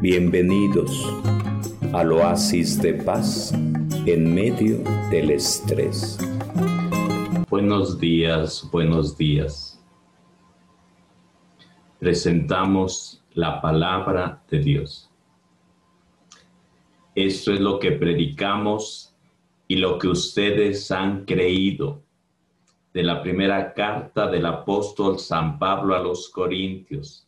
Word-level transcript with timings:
Bienvenidos 0.00 1.12
al 1.92 2.12
oasis 2.12 2.80
de 2.80 2.94
paz 2.94 3.52
en 4.06 4.32
medio 4.32 4.78
del 5.10 5.32
estrés. 5.32 6.16
Buenos 7.50 7.98
días, 7.98 8.68
buenos 8.70 9.18
días. 9.18 9.84
Presentamos 11.98 13.24
la 13.34 13.60
palabra 13.60 14.40
de 14.48 14.60
Dios. 14.60 15.10
Esto 17.16 17.52
es 17.52 17.58
lo 17.58 17.80
que 17.80 17.90
predicamos 17.90 19.16
y 19.66 19.76
lo 19.76 19.98
que 19.98 20.06
ustedes 20.06 20.92
han 20.92 21.24
creído 21.24 22.04
de 22.94 23.02
la 23.02 23.20
primera 23.20 23.74
carta 23.74 24.30
del 24.30 24.46
apóstol 24.46 25.18
San 25.18 25.58
Pablo 25.58 25.96
a 25.96 25.98
los 25.98 26.28
Corintios 26.28 27.27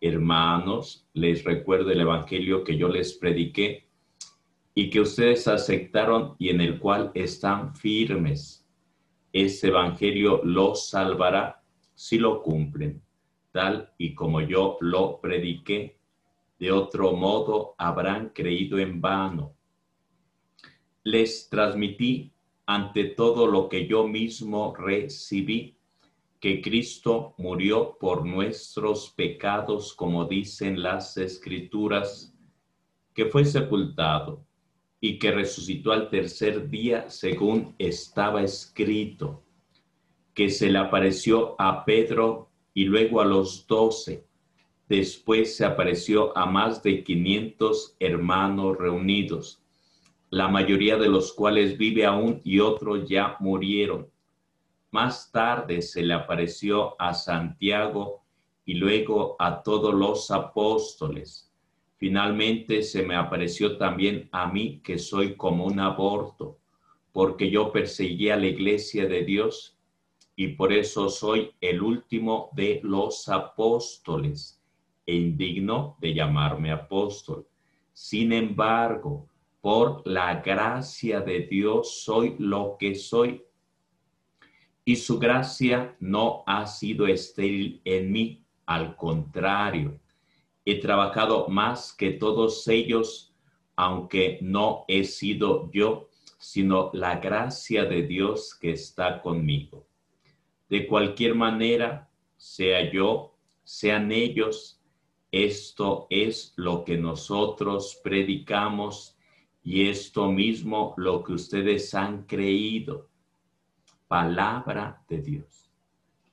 hermanos, 0.00 1.08
les 1.14 1.44
recuerdo 1.44 1.90
el 1.90 2.00
Evangelio 2.00 2.64
que 2.64 2.76
yo 2.76 2.88
les 2.88 3.14
prediqué 3.14 3.88
y 4.74 4.90
que 4.90 5.00
ustedes 5.00 5.48
aceptaron 5.48 6.36
y 6.38 6.50
en 6.50 6.60
el 6.60 6.78
cual 6.78 7.10
están 7.14 7.74
firmes. 7.74 8.66
Ese 9.32 9.68
Evangelio 9.68 10.42
los 10.44 10.88
salvará 10.90 11.62
si 11.94 12.18
lo 12.18 12.42
cumplen, 12.42 13.02
tal 13.52 13.92
y 13.96 14.14
como 14.14 14.40
yo 14.42 14.76
lo 14.80 15.20
prediqué. 15.20 15.98
De 16.58 16.72
otro 16.72 17.12
modo 17.12 17.74
habrán 17.78 18.30
creído 18.30 18.78
en 18.78 19.00
vano. 19.00 19.54
Les 21.04 21.48
transmití 21.48 22.32
ante 22.66 23.04
todo 23.04 23.46
lo 23.46 23.68
que 23.68 23.86
yo 23.86 24.06
mismo 24.06 24.74
recibí 24.74 25.75
que 26.40 26.60
Cristo 26.60 27.34
murió 27.38 27.96
por 27.98 28.26
nuestros 28.26 29.10
pecados, 29.10 29.94
como 29.94 30.26
dicen 30.26 30.82
las 30.82 31.16
escrituras, 31.16 32.34
que 33.14 33.26
fue 33.26 33.44
sepultado 33.44 34.44
y 35.00 35.18
que 35.18 35.32
resucitó 35.32 35.92
al 35.92 36.10
tercer 36.10 36.68
día 36.68 37.08
según 37.08 37.74
estaba 37.78 38.42
escrito, 38.42 39.42
que 40.34 40.50
se 40.50 40.70
le 40.70 40.78
apareció 40.78 41.54
a 41.58 41.84
Pedro 41.84 42.50
y 42.74 42.84
luego 42.84 43.20
a 43.20 43.24
los 43.24 43.66
doce. 43.66 44.26
Después 44.88 45.56
se 45.56 45.64
apareció 45.64 46.36
a 46.36 46.46
más 46.46 46.82
de 46.82 47.02
quinientos 47.02 47.96
hermanos 47.98 48.76
reunidos, 48.76 49.62
la 50.30 50.48
mayoría 50.48 50.96
de 50.96 51.08
los 51.08 51.32
cuales 51.32 51.78
vive 51.78 52.04
aún 52.04 52.40
y 52.44 52.60
otros 52.60 53.08
ya 53.08 53.36
murieron 53.40 54.10
más 54.96 55.30
tarde 55.30 55.82
se 55.82 56.02
le 56.02 56.14
apareció 56.14 56.98
a 56.98 57.12
Santiago 57.12 58.22
y 58.64 58.76
luego 58.76 59.36
a 59.38 59.62
todos 59.62 59.92
los 59.92 60.30
apóstoles. 60.30 61.52
Finalmente 61.98 62.82
se 62.82 63.02
me 63.02 63.14
apareció 63.14 63.76
también 63.76 64.30
a 64.32 64.50
mí 64.50 64.80
que 64.82 64.96
soy 64.96 65.36
como 65.36 65.66
un 65.66 65.80
aborto, 65.80 66.56
porque 67.12 67.50
yo 67.50 67.72
perseguí 67.72 68.30
a 68.30 68.38
la 68.38 68.46
iglesia 68.46 69.06
de 69.06 69.22
Dios 69.22 69.76
y 70.34 70.48
por 70.48 70.72
eso 70.72 71.10
soy 71.10 71.50
el 71.60 71.82
último 71.82 72.48
de 72.54 72.80
los 72.82 73.28
apóstoles 73.28 74.62
e 75.04 75.14
indigno 75.14 75.98
de 76.00 76.14
llamarme 76.14 76.72
apóstol. 76.72 77.46
Sin 77.92 78.32
embargo, 78.32 79.28
por 79.60 80.00
la 80.06 80.40
gracia 80.40 81.20
de 81.20 81.40
Dios 81.40 82.02
soy 82.02 82.34
lo 82.38 82.76
que 82.78 82.94
soy 82.94 83.42
y 84.88 84.94
su 84.94 85.18
gracia 85.18 85.96
no 85.98 86.44
ha 86.46 86.64
sido 86.64 87.08
estéril 87.08 87.80
en 87.84 88.12
mí, 88.12 88.44
al 88.66 88.94
contrario, 88.94 89.98
he 90.64 90.78
trabajado 90.78 91.48
más 91.48 91.92
que 91.92 92.12
todos 92.12 92.68
ellos, 92.68 93.34
aunque 93.74 94.38
no 94.42 94.84
he 94.86 95.02
sido 95.02 95.68
yo, 95.72 96.08
sino 96.38 96.90
la 96.92 97.18
gracia 97.18 97.84
de 97.84 98.02
Dios 98.02 98.54
que 98.54 98.70
está 98.70 99.20
conmigo. 99.20 99.88
De 100.68 100.86
cualquier 100.86 101.34
manera, 101.34 102.08
sea 102.36 102.88
yo, 102.92 103.36
sean 103.64 104.12
ellos, 104.12 104.80
esto 105.32 106.06
es 106.10 106.52
lo 106.54 106.84
que 106.84 106.96
nosotros 106.96 108.00
predicamos 108.04 109.18
y 109.64 109.88
esto 109.88 110.30
mismo 110.30 110.94
lo 110.96 111.24
que 111.24 111.32
ustedes 111.32 111.92
han 111.92 112.22
creído 112.22 113.08
palabra 114.08 115.02
de 115.08 115.20
Dios. 115.20 115.70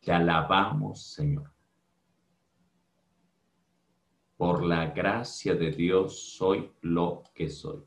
Te 0.02 0.12
alabamos, 0.12 1.14
Señor. 1.14 1.52
Por 4.38 4.64
la 4.64 4.88
gracia 4.88 5.56
de 5.56 5.72
Dios 5.72 6.20
soy 6.38 6.72
lo 6.82 7.24
que 7.34 7.50
soy. 7.50 7.84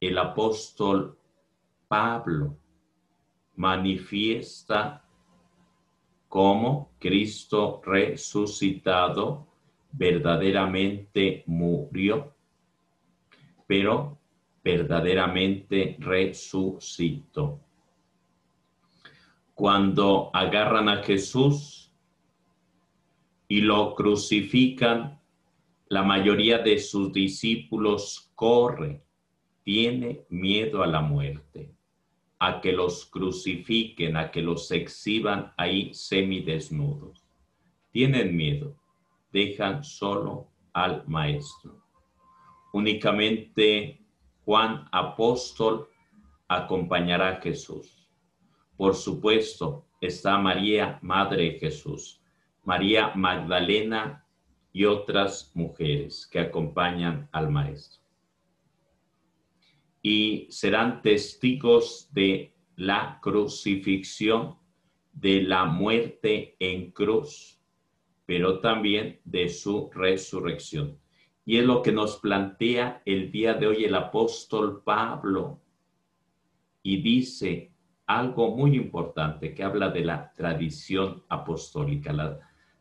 El 0.00 0.18
apóstol 0.18 1.18
Pablo 1.86 2.56
manifiesta 3.56 5.04
cómo 6.28 6.92
Cristo 6.98 7.80
resucitado 7.84 9.46
verdaderamente 9.92 11.44
murió, 11.46 12.34
pero 13.66 14.18
verdaderamente 14.62 15.96
resucitó 15.98 17.60
cuando 19.60 20.30
agarran 20.32 20.88
a 20.88 21.02
Jesús 21.02 21.92
y 23.46 23.60
lo 23.60 23.94
crucifican, 23.94 25.20
la 25.88 26.02
mayoría 26.02 26.60
de 26.60 26.78
sus 26.78 27.12
discípulos 27.12 28.32
corre, 28.34 29.02
tiene 29.62 30.24
miedo 30.30 30.82
a 30.82 30.86
la 30.86 31.02
muerte, 31.02 31.74
a 32.38 32.62
que 32.62 32.72
los 32.72 33.04
crucifiquen, 33.04 34.16
a 34.16 34.30
que 34.30 34.40
los 34.40 34.70
exhiban 34.70 35.52
ahí 35.58 35.92
semidesnudos. 35.92 37.22
Tienen 37.90 38.34
miedo, 38.34 38.74
dejan 39.30 39.84
solo 39.84 40.48
al 40.72 41.06
maestro. 41.06 41.84
Únicamente 42.72 44.00
Juan 44.46 44.88
apóstol 44.90 45.86
acompañará 46.48 47.28
a 47.28 47.40
Jesús 47.42 47.99
por 48.80 48.94
supuesto, 48.94 49.84
está 50.00 50.38
María, 50.38 50.98
Madre 51.02 51.42
de 51.42 51.58
Jesús, 51.58 52.18
María 52.64 53.12
Magdalena 53.14 54.26
y 54.72 54.86
otras 54.86 55.52
mujeres 55.54 56.26
que 56.26 56.40
acompañan 56.40 57.28
al 57.30 57.50
Maestro. 57.50 58.00
Y 60.00 60.46
serán 60.48 61.02
testigos 61.02 62.08
de 62.14 62.54
la 62.76 63.18
crucifixión, 63.20 64.56
de 65.12 65.42
la 65.42 65.66
muerte 65.66 66.56
en 66.58 66.90
cruz, 66.90 67.60
pero 68.24 68.60
también 68.60 69.20
de 69.24 69.50
su 69.50 69.90
resurrección. 69.92 70.98
Y 71.44 71.58
es 71.58 71.66
lo 71.66 71.82
que 71.82 71.92
nos 71.92 72.16
plantea 72.16 73.02
el 73.04 73.30
día 73.30 73.52
de 73.52 73.66
hoy 73.66 73.84
el 73.84 73.94
apóstol 73.94 74.82
Pablo. 74.82 75.60
Y 76.82 77.02
dice, 77.02 77.69
algo 78.18 78.56
muy 78.56 78.74
importante 78.74 79.54
que 79.54 79.62
habla 79.62 79.88
de 79.90 80.04
la 80.04 80.32
tradición 80.32 81.22
apostólica, 81.28 82.12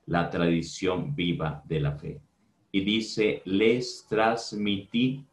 la, 0.08 0.30
tradición 0.32 1.16
viva 1.16 1.62
de 1.66 1.80
la 1.80 1.92
fe. 1.92 2.20
Y 2.72 2.82
dice, 2.82 3.44
les 3.46 4.08
transmití 4.10 5.24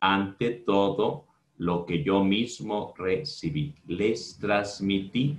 ante 0.00 0.50
todo 0.50 1.26
lo 1.58 1.86
que 1.86 2.02
yo 2.02 2.24
mismo 2.24 2.92
recibí. 2.98 3.72
Les 3.86 4.36
transmití 4.36 5.38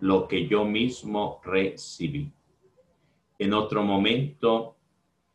lo 0.00 0.28
que 0.28 0.46
yo 0.46 0.66
mismo 0.66 1.40
recibí. 1.42 2.30
En 3.38 3.54
otro 3.54 3.82
momento, 3.82 4.76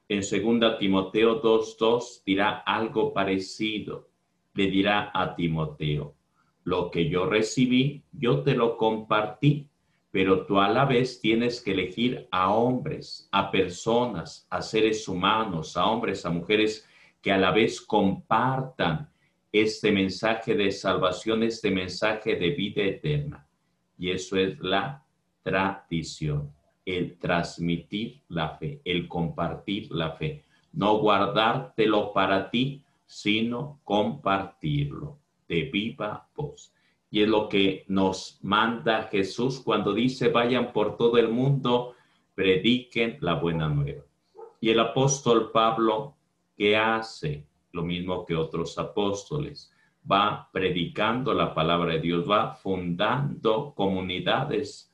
en 0.07 0.19
2 0.19 0.77
Timoteo 0.77 1.41
2.2 1.41 2.23
dirá 2.23 2.59
algo 2.59 3.13
parecido. 3.13 4.09
Le 4.53 4.67
dirá 4.67 5.09
a 5.11 5.33
Timoteo, 5.35 6.13
lo 6.63 6.91
que 6.91 7.09
yo 7.09 7.25
recibí, 7.25 8.03
yo 8.11 8.43
te 8.43 8.53
lo 8.53 8.77
compartí, 8.77 9.67
pero 10.11 10.45
tú 10.45 10.59
a 10.59 10.69
la 10.69 10.85
vez 10.85 11.19
tienes 11.21 11.61
que 11.61 11.71
elegir 11.71 12.27
a 12.31 12.53
hombres, 12.53 13.29
a 13.31 13.49
personas, 13.49 14.45
a 14.49 14.61
seres 14.61 15.07
humanos, 15.07 15.77
a 15.77 15.85
hombres, 15.85 16.25
a 16.25 16.29
mujeres 16.29 16.87
que 17.21 17.31
a 17.31 17.37
la 17.37 17.51
vez 17.51 17.81
compartan 17.81 19.09
este 19.51 19.91
mensaje 19.91 20.55
de 20.55 20.71
salvación, 20.71 21.43
este 21.43 21.71
mensaje 21.71 22.35
de 22.35 22.49
vida 22.49 22.83
eterna. 22.83 23.47
Y 23.97 24.11
eso 24.11 24.37
es 24.37 24.59
la 24.59 25.03
tradición, 25.43 26.51
el 26.85 27.17
transmitir 27.17 28.21
la 28.29 28.49
fe, 28.57 28.81
el 28.83 29.07
compartir 29.07 29.91
la 29.91 30.11
fe. 30.11 30.43
No 30.73 30.97
guardártelo 30.97 32.11
para 32.13 32.49
ti, 32.49 32.83
sino 33.05 33.79
compartirlo 33.83 35.20
de 35.51 35.63
viva 35.63 36.29
voz. 36.33 36.73
Y 37.09 37.21
es 37.23 37.27
lo 37.27 37.49
que 37.49 37.83
nos 37.89 38.39
manda 38.41 39.09
Jesús 39.11 39.59
cuando 39.59 39.93
dice, 39.93 40.29
vayan 40.29 40.71
por 40.71 40.95
todo 40.95 41.17
el 41.17 41.27
mundo, 41.27 41.93
prediquen 42.33 43.17
la 43.19 43.33
buena 43.33 43.67
nueva. 43.67 44.03
Y 44.61 44.69
el 44.69 44.79
apóstol 44.79 45.51
Pablo 45.51 46.15
¿qué 46.55 46.77
hace? 46.77 47.47
Lo 47.73 47.83
mismo 47.83 48.25
que 48.25 48.35
otros 48.35 48.77
apóstoles. 48.77 49.73
Va 50.09 50.49
predicando 50.53 51.33
la 51.33 51.53
palabra 51.53 51.93
de 51.93 51.99
Dios, 51.99 52.29
va 52.29 52.53
fundando 52.53 53.73
comunidades 53.75 54.93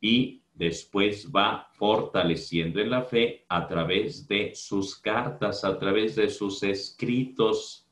y 0.00 0.42
después 0.54 1.30
va 1.34 1.68
fortaleciendo 1.72 2.80
en 2.80 2.90
la 2.90 3.02
fe 3.02 3.44
a 3.48 3.66
través 3.66 4.28
de 4.28 4.54
sus 4.54 4.96
cartas, 4.96 5.64
a 5.64 5.78
través 5.78 6.14
de 6.16 6.30
sus 6.30 6.62
escritos. 6.62 7.85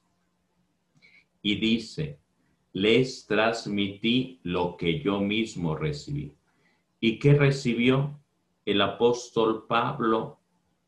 Y 1.45 1.57
dice, 1.57 2.19
les 2.73 3.27
transmití 3.27 4.41
lo 4.45 4.79
que 4.79 5.01
yo 5.01 5.21
mismo 5.21 5.77
recibí. 5.77 6.33
¿Y 7.01 7.19
qué 7.19 7.35
recibió 7.35 8.19
el 8.65 8.81
apóstol 8.81 9.67
Pablo? 9.69 10.41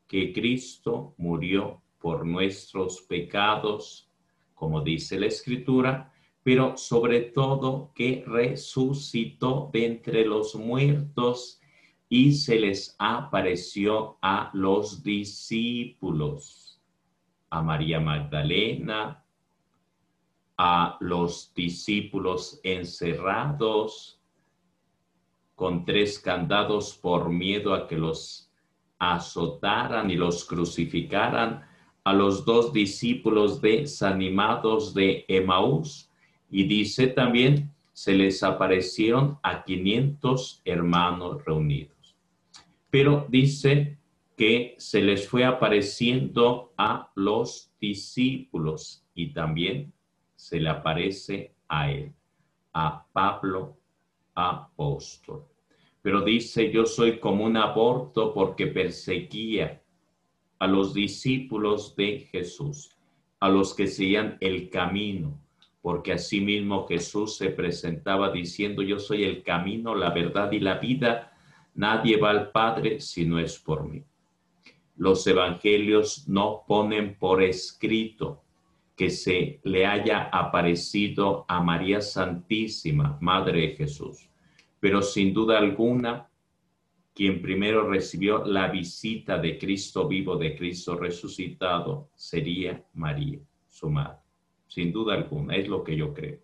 Que 0.07 0.33
Cristo 0.33 1.13
murió 1.17 1.83
por 1.99 2.25
nuestros 2.25 3.03
pecados, 3.03 4.09
como 4.55 4.81
dice 4.81 5.19
la 5.19 5.27
escritura, 5.27 6.11
pero 6.41 6.75
sobre 6.75 7.21
todo 7.21 7.91
que 7.93 8.23
resucitó 8.25 9.69
de 9.71 9.85
entre 9.85 10.25
los 10.25 10.55
muertos 10.55 11.61
y 12.09 12.31
se 12.31 12.59
les 12.59 12.95
apareció 12.97 14.17
a 14.23 14.49
los 14.55 15.03
discípulos, 15.03 16.81
a 17.51 17.61
María 17.61 17.99
Magdalena, 17.99 19.23
a 20.57 20.97
los 20.99 21.53
discípulos 21.53 22.59
encerrados 22.63 24.19
con 25.55 25.85
tres 25.85 26.19
candados 26.19 26.93
por 26.95 27.29
miedo 27.29 27.73
a 27.73 27.87
que 27.87 27.97
los 27.97 28.51
azotaran 28.99 30.09
y 30.09 30.15
los 30.15 30.45
crucificaran, 30.45 31.63
a 32.03 32.13
los 32.13 32.45
dos 32.45 32.73
discípulos 32.73 33.61
desanimados 33.61 34.93
de 34.93 35.25
Emaús. 35.27 36.09
Y 36.49 36.63
dice 36.63 37.07
también, 37.07 37.73
se 37.93 38.13
les 38.13 38.43
aparecieron 38.43 39.39
a 39.43 39.63
500 39.63 40.61
hermanos 40.65 41.43
reunidos 41.45 41.97
pero 42.89 43.27
dice 43.29 43.97
que 44.35 44.75
se 44.77 45.01
les 45.01 45.27
fue 45.27 45.43
apareciendo 45.43 46.73
a 46.77 47.11
los 47.15 47.71
discípulos 47.81 49.03
y 49.13 49.33
también 49.33 49.93
se 50.47 50.59
le 50.59 50.69
aparece 50.69 51.55
a 51.67 51.91
él, 51.91 52.13
a 52.73 53.05
Pablo 53.11 53.77
apóstol. 54.33 55.43
Pero 56.01 56.21
dice, 56.21 56.71
yo 56.71 56.85
soy 56.85 57.19
como 57.19 57.43
un 57.43 57.57
aborto 57.57 58.33
porque 58.33 58.67
perseguía 58.67 59.81
a 60.59 60.67
los 60.67 60.93
discípulos 60.93 61.95
de 61.95 62.27
Jesús, 62.31 62.95
a 63.39 63.49
los 63.49 63.73
que 63.73 63.87
seguían 63.87 64.37
el 64.39 64.69
camino, 64.69 65.37
porque 65.81 66.13
asimismo 66.13 66.87
Jesús 66.87 67.35
se 67.35 67.49
presentaba 67.49 68.31
diciendo, 68.31 68.81
yo 68.81 68.99
soy 68.99 69.23
el 69.23 69.43
camino, 69.43 69.95
la 69.95 70.11
verdad 70.11 70.51
y 70.51 70.59
la 70.59 70.75
vida, 70.75 71.33
Nadie 71.77 72.17
va 72.17 72.31
al 72.31 72.51
Padre 72.51 72.99
si 72.99 73.23
no 73.23 73.37
es 73.37 73.59
por 73.59 73.87
mí. 73.87 74.03
Los 74.95 75.27
evangelios 75.27 76.27
no 76.27 76.63
ponen 76.67 77.15
por 77.19 77.43
escrito 77.43 78.41
que 78.97 79.11
se 79.11 79.61
le 79.63 79.85
haya 79.85 80.23
aparecido 80.23 81.45
a 81.47 81.61
María 81.61 82.01
Santísima, 82.01 83.19
Madre 83.21 83.61
de 83.61 83.75
Jesús, 83.75 84.27
pero 84.79 85.03
sin 85.03 85.35
duda 85.35 85.59
alguna, 85.59 86.27
quien 87.13 87.39
primero 87.39 87.87
recibió 87.87 88.43
la 88.43 88.69
visita 88.69 89.37
de 89.37 89.59
Cristo 89.59 90.07
vivo, 90.07 90.35
de 90.35 90.55
Cristo 90.55 90.95
resucitado, 90.95 92.09
sería 92.15 92.83
María, 92.95 93.39
su 93.67 93.87
madre. 93.89 94.17
Sin 94.67 94.91
duda 94.91 95.13
alguna, 95.13 95.55
es 95.55 95.67
lo 95.67 95.83
que 95.83 95.95
yo 95.95 96.11
creo. 96.11 96.39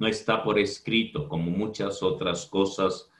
No 0.00 0.08
está 0.08 0.42
por 0.42 0.58
escrito, 0.58 1.28
como 1.28 1.52
muchas 1.52 2.02
otras 2.02 2.46
cosas 2.46 3.10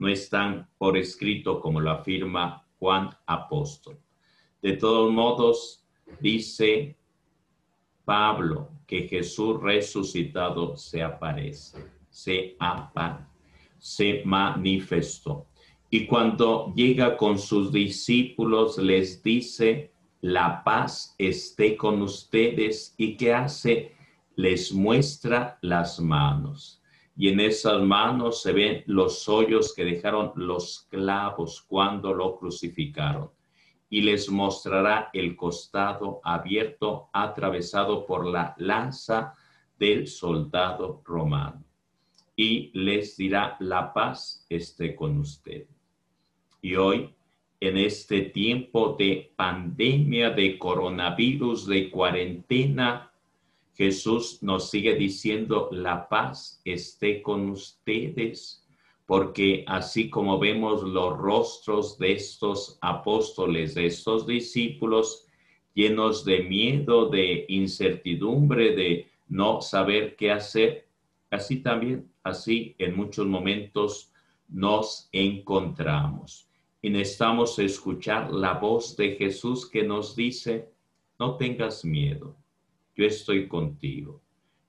no 0.00 0.08
están 0.08 0.68
por 0.76 0.96
escrito 0.96 1.60
como 1.60 1.80
lo 1.80 1.90
afirma 1.90 2.66
Juan 2.78 3.10
Apóstol. 3.26 3.98
De 4.60 4.72
todos 4.72 5.12
modos, 5.12 5.84
dice 6.20 6.96
Pablo 8.10 8.70
que 8.88 9.06
Jesús 9.06 9.62
resucitado 9.62 10.76
se 10.76 11.00
aparece, 11.00 11.78
se 12.10 12.56
apa, 12.58 13.30
se 13.78 14.22
manifestó. 14.24 15.46
Y 15.90 16.06
cuando 16.06 16.72
llega 16.74 17.16
con 17.16 17.38
sus 17.38 17.70
discípulos, 17.70 18.78
les 18.78 19.22
dice, 19.22 19.92
la 20.22 20.64
paz 20.64 21.14
esté 21.18 21.76
con 21.76 22.02
ustedes 22.02 22.96
y 22.98 23.16
que 23.16 23.32
hace, 23.32 23.94
les 24.34 24.72
muestra 24.72 25.60
las 25.62 26.00
manos 26.00 26.82
y 27.16 27.28
en 27.28 27.38
esas 27.38 27.80
manos 27.80 28.42
se 28.42 28.52
ven 28.52 28.82
los 28.86 29.28
hoyos 29.28 29.72
que 29.72 29.84
dejaron 29.84 30.32
los 30.34 30.88
clavos 30.90 31.64
cuando 31.68 32.12
lo 32.12 32.36
crucificaron. 32.36 33.30
Y 33.90 34.00
les 34.02 34.30
mostrará 34.30 35.10
el 35.12 35.36
costado 35.36 36.20
abierto 36.24 37.10
atravesado 37.12 38.06
por 38.06 38.26
la 38.26 38.54
lanza 38.56 39.34
del 39.78 40.06
soldado 40.06 41.02
romano. 41.04 41.62
Y 42.36 42.70
les 42.72 43.16
dirá, 43.16 43.56
la 43.60 43.92
paz 43.92 44.46
esté 44.48 44.94
con 44.94 45.18
usted. 45.18 45.66
Y 46.62 46.76
hoy, 46.76 47.14
en 47.60 47.76
este 47.76 48.22
tiempo 48.22 48.96
de 48.98 49.32
pandemia, 49.36 50.30
de 50.30 50.58
coronavirus, 50.58 51.66
de 51.66 51.90
cuarentena, 51.90 53.10
Jesús 53.74 54.42
nos 54.42 54.70
sigue 54.70 54.94
diciendo, 54.94 55.68
la 55.72 56.08
paz 56.08 56.60
esté 56.64 57.22
con 57.22 57.48
ustedes, 57.48 58.59
porque 59.10 59.64
así 59.66 60.08
como 60.08 60.38
vemos 60.38 60.84
los 60.84 61.18
rostros 61.18 61.98
de 61.98 62.12
estos 62.12 62.78
apóstoles, 62.80 63.74
de 63.74 63.86
estos 63.86 64.24
discípulos, 64.24 65.26
llenos 65.74 66.24
de 66.24 66.44
miedo, 66.44 67.08
de 67.08 67.44
incertidumbre, 67.48 68.76
de 68.76 69.08
no 69.26 69.60
saber 69.62 70.14
qué 70.14 70.30
hacer, 70.30 70.86
así 71.28 71.56
también, 71.56 72.08
así 72.22 72.76
en 72.78 72.94
muchos 72.94 73.26
momentos 73.26 74.12
nos 74.46 75.08
encontramos. 75.10 76.48
Y 76.80 76.90
necesitamos 76.90 77.58
escuchar 77.58 78.30
la 78.32 78.52
voz 78.52 78.96
de 78.96 79.16
Jesús 79.16 79.68
que 79.68 79.82
nos 79.82 80.14
dice, 80.14 80.70
no 81.18 81.36
tengas 81.36 81.84
miedo 81.84 82.36
yo 83.00 83.06
estoy 83.06 83.48
contigo. 83.48 84.20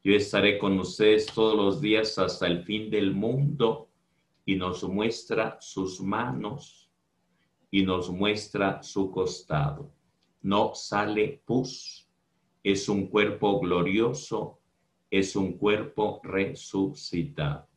Yo 0.04 0.16
estaré 0.16 0.58
con 0.58 0.80
ustedes 0.80 1.26
todos 1.28 1.54
los 1.56 1.82
días 1.82 2.18
hasta 2.18 2.48
el 2.48 2.64
fin 2.64 2.90
del 2.90 3.14
mundo 3.14 3.91
y 4.46 4.56
nos 4.56 4.84
muestra 4.84 5.58
sus 5.60 6.02
manos 6.02 6.90
y 7.70 7.84
nos 7.84 8.10
muestra 8.10 8.84
su 8.84 9.12
costado. 9.12 9.92
No 10.42 10.74
sale 10.74 11.42
pus, 11.46 12.08
es 12.64 12.90
un 12.90 13.08
cuerpo 13.08 13.60
glorioso, 13.60 14.60
es 15.10 15.36
un 15.36 15.54
cuerpo 15.58 16.20
resucitado. 16.24 17.68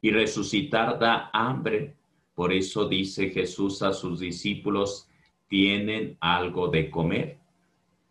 Y 0.00 0.10
resucitar 0.10 0.98
da 0.98 1.30
hambre, 1.32 1.96
por 2.34 2.52
eso 2.52 2.88
dice 2.88 3.30
Jesús 3.30 3.82
a 3.82 3.92
sus 3.92 4.20
discípulos, 4.20 5.08
tienen 5.48 6.16
algo 6.20 6.68
de 6.68 6.90
comer 6.90 7.38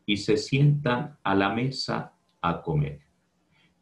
y 0.05 0.17
se 0.17 0.37
sientan 0.37 1.17
a 1.23 1.35
la 1.35 1.49
mesa 1.49 2.13
a 2.41 2.61
comer. 2.61 3.06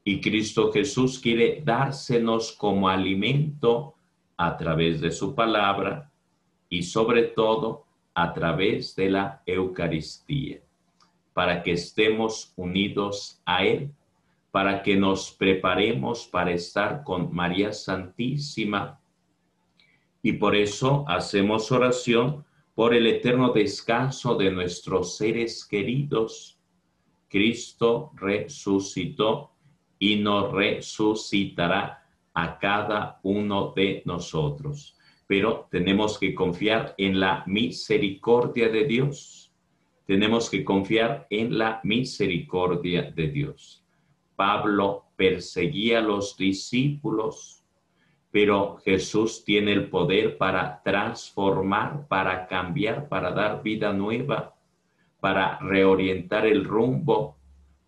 Y 0.08 0.22
Cristo 0.22 0.72
Jesús 0.72 1.18
quiere 1.18 1.64
dársenos 1.66 2.52
como 2.52 2.88
alimento 2.88 3.96
a 4.38 4.56
través 4.56 5.02
de 5.02 5.10
su 5.10 5.34
palabra 5.34 6.12
y 6.70 6.84
sobre 6.84 7.24
todo 7.24 7.86
a 8.14 8.32
través 8.32 8.96
de 8.96 9.10
la 9.10 9.42
Eucaristía, 9.48 10.62
para 11.34 11.64
que 11.64 11.72
estemos 11.72 12.54
unidos 12.56 13.42
a 13.46 13.66
Él, 13.66 13.92
para 14.52 14.84
que 14.84 14.96
nos 14.96 15.32
preparemos 15.32 16.28
para 16.28 16.52
estar 16.52 17.04
con 17.04 17.34
María 17.34 17.74
Santísima. 17.74 19.00
Y 20.22 20.34
por 20.34 20.56
eso 20.56 21.04
hacemos 21.08 21.72
oración 21.72 22.46
por 22.76 22.94
el 22.94 23.08
eterno 23.08 23.54
descanso 23.54 24.36
de 24.36 24.52
nuestros 24.52 25.18
seres 25.18 25.66
queridos. 25.66 26.60
Cristo 27.28 28.12
resucitó 28.16 29.55
y 30.00 30.18
nos 30.18 30.52
resucitará 30.52 32.04
a 32.34 32.60
cada 32.60 33.20
uno 33.24 33.74
de 33.76 34.02
nosotros. 34.06 34.98
Pero 35.28 35.68
tenemos 35.72 36.20
que 36.20 36.36
confiar 36.36 36.94
en 36.98 37.20
la 37.20 37.44
misericordia 37.48 38.70
de 38.70 38.86
Dios. 38.86 39.52
Tenemos 40.06 40.50
que 40.50 40.64
confiar 40.64 41.26
en 41.30 41.58
la 41.58 41.80
misericordia 41.84 43.12
de 43.12 43.28
Dios. 43.28 43.84
Pablo 44.36 45.06
perseguía 45.16 46.00
a 46.00 46.02
los 46.02 46.38
discípulos 46.38 47.66
pero 48.36 48.76
Jesús 48.84 49.46
tiene 49.46 49.72
el 49.72 49.88
poder 49.88 50.38
para 50.38 50.84
transformar, 50.84 52.06
para 52.10 52.48
cambiar, 52.48 53.08
para 53.08 53.32
dar 53.32 53.64
vida 53.64 53.94
nueva, 53.94 54.54
para 55.22 55.58
reorientar 55.60 56.46
el 56.46 56.66
rumbo, 56.66 57.38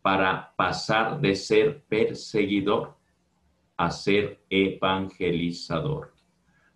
para 0.07 0.55
pasar 0.55 1.19
de 1.19 1.35
ser 1.35 1.83
perseguidor 1.83 2.95
a 3.75 3.91
ser 3.91 4.39
evangelizador, 4.49 6.13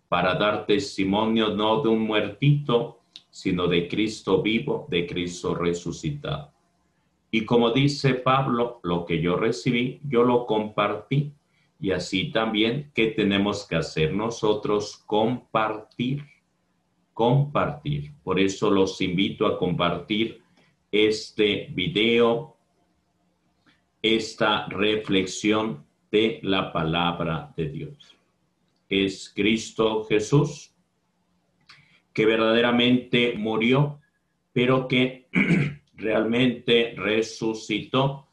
para 0.06 0.34
dar 0.34 0.66
testimonio 0.66 1.48
no 1.48 1.80
de 1.80 1.88
un 1.88 2.00
muertito, 2.02 3.00
sino 3.30 3.68
de 3.68 3.88
Cristo 3.88 4.42
vivo, 4.42 4.86
de 4.90 5.06
Cristo 5.06 5.54
resucitado. 5.54 6.52
Y 7.30 7.46
como 7.46 7.70
dice 7.70 8.16
Pablo, 8.16 8.80
lo 8.82 9.06
que 9.06 9.22
yo 9.22 9.36
recibí, 9.36 9.98
yo 10.06 10.24
lo 10.24 10.44
compartí. 10.44 11.32
Y 11.80 11.92
así 11.92 12.30
también, 12.32 12.90
¿qué 12.94 13.12
tenemos 13.12 13.66
que 13.66 13.76
hacer 13.76 14.12
nosotros? 14.12 15.02
Compartir, 15.06 16.22
compartir. 17.14 18.12
Por 18.22 18.38
eso 18.38 18.70
los 18.70 19.00
invito 19.00 19.46
a 19.46 19.56
compartir 19.56 20.42
este 20.92 21.68
video, 21.72 22.51
esta 24.02 24.66
reflexión 24.66 25.86
de 26.10 26.40
la 26.42 26.72
palabra 26.72 27.54
de 27.56 27.68
Dios. 27.68 28.16
Es 28.88 29.32
Cristo 29.34 30.04
Jesús 30.04 30.72
que 32.12 32.26
verdaderamente 32.26 33.34
murió, 33.36 34.00
pero 34.52 34.86
que 34.86 35.28
realmente 35.94 36.94
resucitó 36.96 38.28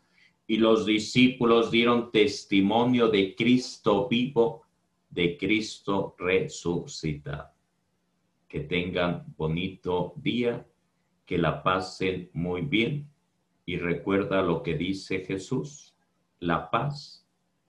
y 0.48 0.58
los 0.58 0.86
discípulos 0.86 1.72
dieron 1.72 2.12
testimonio 2.12 3.08
de 3.08 3.36
Cristo 3.36 4.08
vivo, 4.10 4.64
de 5.10 5.38
Cristo 5.38 6.16
resucitado. 6.18 7.52
Que 8.48 8.62
tengan 8.62 9.24
bonito 9.38 10.14
día, 10.18 10.66
que 11.26 11.38
la 11.38 11.62
pasen 11.62 12.32
muy 12.34 12.62
bien 12.62 13.08
y 13.70 13.78
recuerda 13.78 14.42
lo 14.42 14.64
que 14.64 14.74
dice 14.74 15.20
Jesús, 15.20 15.94
la 16.40 16.72
paz 16.72 17.24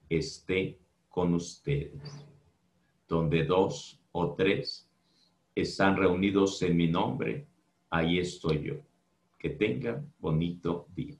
esté 0.09 0.79
con 1.07 1.35
ustedes. 1.35 2.25
Donde 3.07 3.43
dos 3.43 4.01
o 4.11 4.33
tres 4.33 4.89
están 5.53 5.95
reunidos 5.95 6.59
en 6.63 6.75
mi 6.75 6.87
nombre, 6.87 7.45
ahí 7.91 8.17
estoy 8.17 8.63
yo. 8.63 8.77
Que 9.37 9.51
tengan 9.51 10.11
bonito 10.17 10.87
día. 10.95 11.17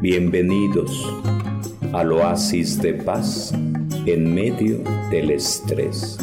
Bienvenidos 0.00 1.06
al 1.92 2.10
oasis 2.10 2.82
de 2.82 2.94
paz 2.94 3.52
en 4.04 4.34
medio 4.34 4.78
del 5.12 5.30
estrés. 5.30 6.18